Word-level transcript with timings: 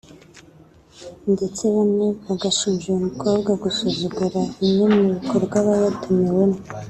ndetse 1.33 1.63
bamwe 1.75 2.07
bagashinja 2.25 2.83
uyu 2.87 3.03
mukobwa 3.07 3.51
gusuzugura 3.63 4.39
bimwe 4.59 4.85
mu 4.95 5.03
bikorwa 5.15 5.55
aba 5.61 5.73
yatumiwemo 5.83 6.59